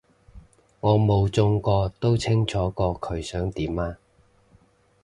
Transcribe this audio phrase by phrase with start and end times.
[0.79, 3.99] 我冇中過都清楚過佢想點啊